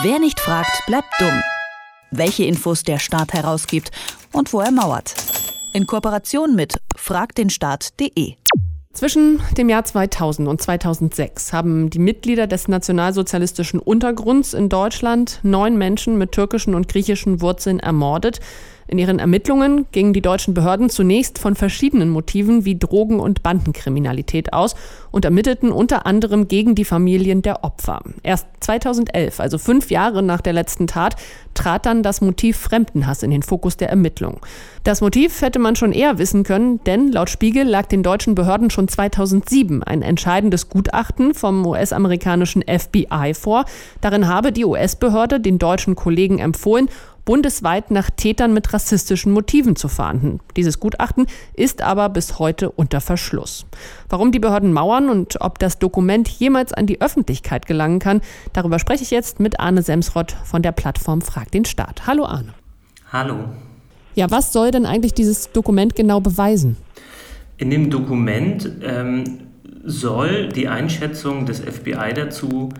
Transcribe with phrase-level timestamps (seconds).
[0.00, 1.42] Wer nicht fragt, bleibt dumm.
[2.10, 3.90] Welche Infos der Staat herausgibt
[4.32, 5.14] und wo er mauert.
[5.74, 8.36] In Kooperation mit fragdenstaat.de.
[8.94, 15.76] Zwischen dem Jahr 2000 und 2006 haben die Mitglieder des nationalsozialistischen Untergrunds in Deutschland neun
[15.76, 18.40] Menschen mit türkischen und griechischen Wurzeln ermordet.
[18.92, 24.52] In ihren Ermittlungen gingen die deutschen Behörden zunächst von verschiedenen Motiven wie Drogen- und Bandenkriminalität
[24.52, 24.74] aus
[25.10, 28.02] und ermittelten unter anderem gegen die Familien der Opfer.
[28.22, 31.16] Erst 2011, also fünf Jahre nach der letzten Tat,
[31.54, 34.40] trat dann das Motiv Fremdenhass in den Fokus der Ermittlung.
[34.84, 38.68] Das Motiv hätte man schon eher wissen können, denn laut Spiegel lag den deutschen Behörden
[38.68, 43.64] schon 2007 ein entscheidendes Gutachten vom US-amerikanischen FBI vor.
[44.02, 46.90] Darin habe die US-Behörde den deutschen Kollegen empfohlen,
[47.24, 50.40] bundesweit nach Tätern mit rassistischen Motiven zu fahnden.
[50.56, 53.66] Dieses Gutachten ist aber bis heute unter Verschluss.
[54.08, 58.20] Warum die Behörden mauern und ob das Dokument jemals an die Öffentlichkeit gelangen kann,
[58.52, 62.06] darüber spreche ich jetzt mit Arne Semsrott von der Plattform Frag den Staat.
[62.06, 62.54] Hallo Arne.
[63.12, 63.44] Hallo.
[64.14, 66.76] Ja, was soll denn eigentlich dieses Dokument genau beweisen?
[67.56, 69.24] In dem Dokument ähm,
[69.84, 72.70] soll die Einschätzung des FBI dazu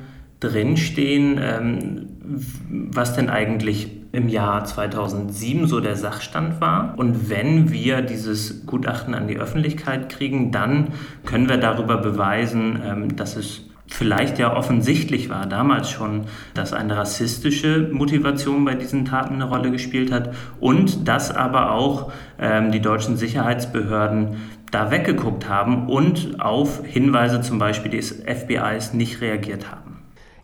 [0.41, 2.09] drinstehen, ähm,
[2.91, 6.95] was denn eigentlich im Jahr 2007 so der Sachstand war.
[6.97, 10.89] Und wenn wir dieses Gutachten an die Öffentlichkeit kriegen, dann
[11.25, 16.97] können wir darüber beweisen, ähm, dass es vielleicht ja offensichtlich war damals schon, dass eine
[16.97, 22.81] rassistische Motivation bei diesen Taten eine Rolle gespielt hat und dass aber auch ähm, die
[22.81, 24.37] deutschen Sicherheitsbehörden
[24.71, 29.99] da weggeguckt haben und auf Hinweise zum Beispiel des FBIs nicht reagiert haben.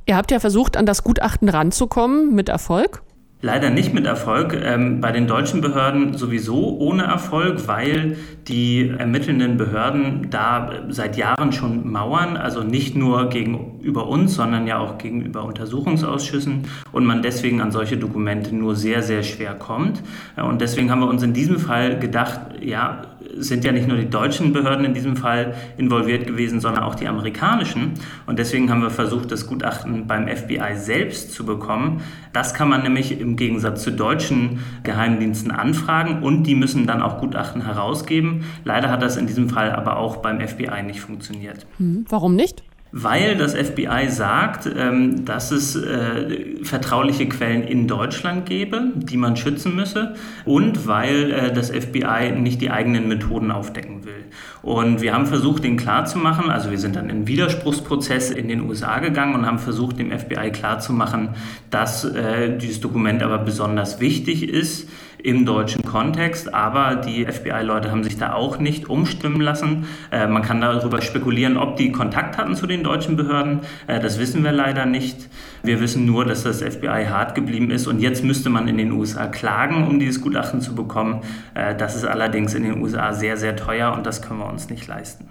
[0.04, 3.02] Ihr habt ja versucht, an das Gutachten ranzukommen, mit Erfolg?
[3.40, 4.52] Leider nicht mit Erfolg.
[4.60, 8.16] Ähm, bei den deutschen Behörden sowieso ohne Erfolg, weil
[8.48, 14.78] die ermittelnden Behörden da seit Jahren schon mauern, also nicht nur gegenüber uns, sondern ja
[14.78, 20.02] auch gegenüber Untersuchungsausschüssen und man deswegen an solche Dokumente nur sehr, sehr schwer kommt.
[20.36, 23.02] Und deswegen haben wir uns in diesem Fall gedacht, ja,
[23.36, 27.06] sind ja nicht nur die deutschen Behörden in diesem Fall involviert gewesen, sondern auch die
[27.06, 27.94] amerikanischen.
[28.26, 32.00] Und deswegen haben wir versucht, das Gutachten beim FBI selbst zu bekommen.
[32.32, 37.18] Das kann man nämlich im Gegensatz zu deutschen Geheimdiensten anfragen und die müssen dann auch
[37.18, 38.44] Gutachten herausgeben.
[38.64, 41.66] Leider hat das in diesem Fall aber auch beim FBI nicht funktioniert.
[41.78, 42.62] Hm, warum nicht?
[42.90, 49.36] Weil das FBI sagt, ähm, dass es äh, vertrauliche Quellen in Deutschland gäbe, die man
[49.36, 50.14] schützen müsse,
[50.46, 54.24] und weil äh, das FBI nicht die eigenen Methoden aufdecken will.
[54.62, 59.00] Und wir haben versucht, den klarzumachen, also wir sind dann in Widerspruchsprozess in den USA
[59.00, 61.30] gegangen und haben versucht, dem FBI klarzumachen,
[61.70, 64.88] dass äh, dieses Dokument aber besonders wichtig ist
[65.22, 69.86] im deutschen Kontext, aber die FBI-Leute haben sich da auch nicht umstimmen lassen.
[70.10, 73.60] Äh, man kann darüber spekulieren, ob die Kontakt hatten zu den deutschen Behörden.
[73.86, 75.28] Äh, das wissen wir leider nicht.
[75.62, 78.92] Wir wissen nur, dass das FBI hart geblieben ist und jetzt müsste man in den
[78.92, 81.22] USA klagen, um dieses Gutachten zu bekommen.
[81.54, 84.70] Äh, das ist allerdings in den USA sehr, sehr teuer und das können wir uns
[84.70, 85.28] nicht leisten.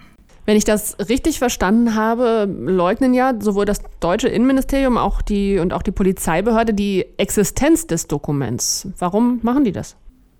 [0.47, 5.73] Wenn ich das richtig verstanden habe, leugnen ja sowohl das deutsche Innenministerium auch die, und
[5.73, 8.87] auch die Polizeibehörde die Existenz des Dokuments.
[8.97, 9.97] Warum machen die das?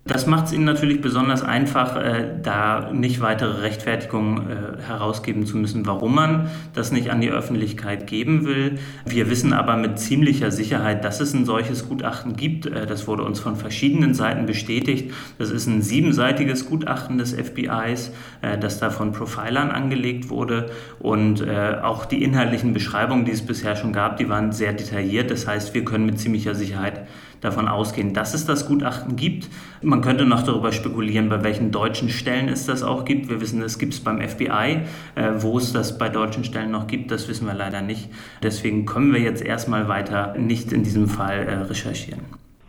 [0.08, 5.58] Das macht es ihnen natürlich besonders einfach, äh, da nicht weitere Rechtfertigungen äh, herausgeben zu
[5.58, 8.78] müssen, warum man das nicht an die Öffentlichkeit geben will.
[9.04, 12.64] Wir wissen aber mit ziemlicher Sicherheit, dass es ein solches Gutachten gibt.
[12.64, 15.12] Äh, das wurde uns von verschiedenen Seiten bestätigt.
[15.36, 20.70] Das ist ein siebenseitiges Gutachten des FBIs, äh, das da von Profilern angelegt wurde.
[21.00, 25.30] Und äh, auch die inhaltlichen Beschreibungen, die es bisher schon gab, die waren sehr detailliert.
[25.30, 27.06] Das heißt, wir können mit ziemlicher Sicherheit
[27.40, 29.48] davon ausgehen, dass es das Gutachten gibt.
[29.82, 33.28] Man könnte noch darüber spekulieren, bei welchen deutschen Stellen es das auch gibt.
[33.28, 34.80] Wir wissen, es gibt es beim FBI.
[35.14, 38.08] Äh, wo es das bei deutschen Stellen noch gibt, das wissen wir leider nicht.
[38.42, 42.20] Deswegen können wir jetzt erstmal weiter nicht in diesem Fall äh, recherchieren.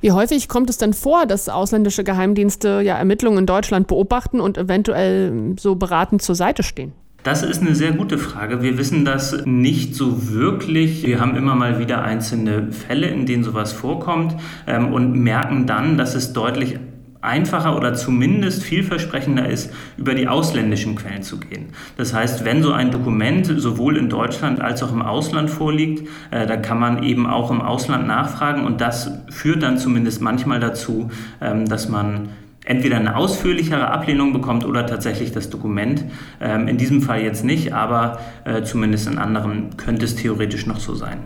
[0.02, 4.58] Wie häufig kommt es denn vor, dass ausländische Geheimdienste ja Ermittlungen in Deutschland beobachten und
[4.58, 6.94] eventuell so beratend zur Seite stehen?
[7.24, 8.62] Das ist eine sehr gute Frage.
[8.62, 11.06] Wir wissen das nicht so wirklich.
[11.06, 14.36] Wir haben immer mal wieder einzelne Fälle, in denen sowas vorkommt
[14.68, 16.80] ähm, und merken dann, dass es deutlich
[17.22, 21.74] einfacher oder zumindest vielversprechender ist, über die ausländischen Quellen zu gehen.
[21.98, 26.48] Das heißt, wenn so ein Dokument sowohl in Deutschland als auch im Ausland vorliegt, äh,
[26.48, 31.12] dann kann man eben auch im Ausland nachfragen und das führt dann zumindest manchmal dazu,
[31.42, 32.30] ähm, dass man
[32.66, 36.06] entweder eine ausführlichere Ablehnung bekommt oder tatsächlich das Dokument.
[36.40, 40.80] Ähm, in diesem Fall jetzt nicht, aber äh, zumindest in anderen könnte es theoretisch noch
[40.80, 41.20] so sein.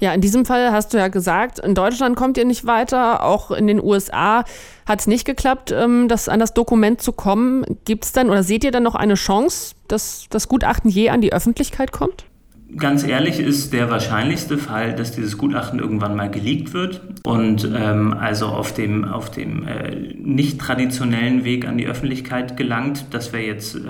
[0.00, 3.50] Ja, in diesem Fall hast du ja gesagt, in Deutschland kommt ihr nicht weiter, auch
[3.50, 4.44] in den USA
[4.86, 7.64] hat es nicht geklappt, ähm, das, an das Dokument zu kommen.
[7.84, 11.20] Gibt es dann oder seht ihr dann noch eine Chance, dass das Gutachten je an
[11.20, 12.24] die Öffentlichkeit kommt?
[12.76, 18.12] Ganz ehrlich ist der wahrscheinlichste Fall, dass dieses Gutachten irgendwann mal geleakt wird und ähm,
[18.12, 23.06] also auf dem, auf dem äh, nicht traditionellen Weg an die Öffentlichkeit gelangt.
[23.10, 23.80] Das wäre jetzt äh,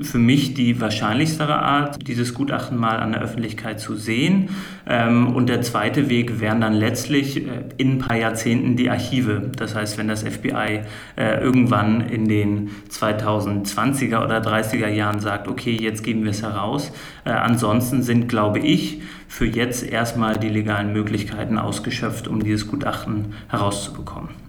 [0.00, 4.48] für mich die wahrscheinlichstere Art, dieses Gutachten mal an der Öffentlichkeit zu sehen.
[4.86, 9.50] Ähm, und der zweite Weg wären dann letztlich äh, in ein paar Jahrzehnten die Archive.
[9.56, 10.82] Das heißt, wenn das FBI
[11.16, 16.92] äh, irgendwann in den 2020er oder 30er Jahren sagt, okay, jetzt geben wir es heraus.
[17.24, 23.34] Äh, ansonsten sind, glaube ich, für jetzt erstmal die legalen Möglichkeiten ausgeschöpft, um dieses Gutachten
[23.48, 24.45] herauszubekommen.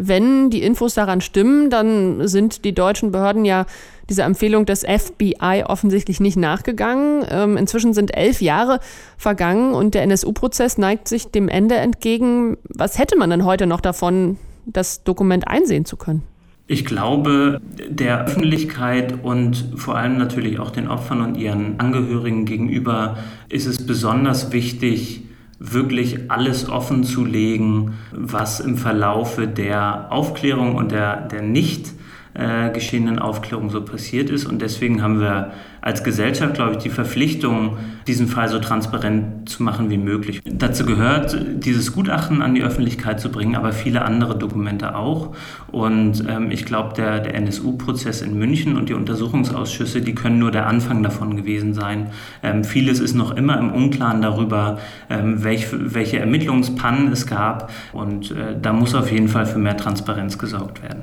[0.00, 3.66] Wenn die Infos daran stimmen, dann sind die deutschen Behörden ja
[4.08, 7.26] dieser Empfehlung des FBI offensichtlich nicht nachgegangen.
[7.28, 8.80] Ähm, inzwischen sind elf Jahre
[9.16, 12.56] vergangen und der NSU-Prozess neigt sich dem Ende entgegen.
[12.68, 16.22] Was hätte man denn heute noch davon, das Dokument einsehen zu können?
[16.70, 23.16] Ich glaube, der Öffentlichkeit und vor allem natürlich auch den Opfern und ihren Angehörigen gegenüber
[23.48, 25.22] ist es besonders wichtig,
[25.58, 31.92] wirklich alles offen zu legen, was im Verlaufe der Aufklärung und der, der nicht
[32.38, 34.46] äh, geschehenen Aufklärung so passiert ist.
[34.46, 39.62] Und deswegen haben wir als Gesellschaft, glaube ich, die Verpflichtung, diesen Fall so transparent zu
[39.62, 40.40] machen wie möglich.
[40.44, 45.34] Dazu gehört, dieses Gutachten an die Öffentlichkeit zu bringen, aber viele andere Dokumente auch.
[45.70, 50.50] Und ähm, ich glaube, der, der NSU-Prozess in München und die Untersuchungsausschüsse, die können nur
[50.50, 52.10] der Anfang davon gewesen sein.
[52.42, 54.78] Ähm, vieles ist noch immer im Unklaren darüber,
[55.10, 57.70] ähm, welch, welche Ermittlungspannen es gab.
[57.92, 61.02] Und äh, da muss auf jeden Fall für mehr Transparenz gesorgt werden.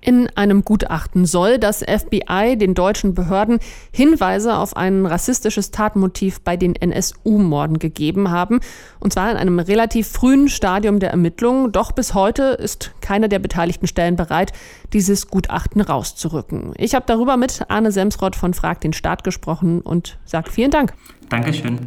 [0.00, 3.58] In einem Gutachten soll das FBI den deutschen Behörden
[3.90, 8.60] Hinweise auf ein rassistisches Tatmotiv bei den NSU-Morden gegeben haben,
[9.00, 11.72] und zwar in einem relativ frühen Stadium der Ermittlungen.
[11.72, 14.52] Doch bis heute ist keine der beteiligten Stellen bereit,
[14.92, 16.74] dieses Gutachten rauszurücken.
[16.76, 20.94] Ich habe darüber mit Arne Semsrott von Frag den Staat gesprochen und sage vielen Dank.
[21.28, 21.80] Dankeschön.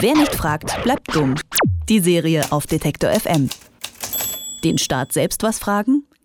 [0.00, 1.34] Wer nicht fragt, bleibt dumm.
[1.90, 3.50] Die Serie auf Detektor FM.
[4.64, 6.04] Den Staat selbst was fragen?